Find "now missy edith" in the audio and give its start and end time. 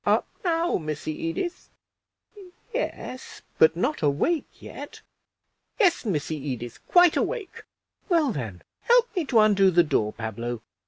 0.43-1.69